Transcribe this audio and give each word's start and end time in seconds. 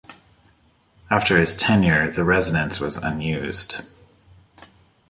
After 1.11 1.37
his 1.37 1.55
tenure 1.55 2.09
the 2.09 2.23
residence 2.23 2.79
was 2.79 2.97
unused. 2.97 3.81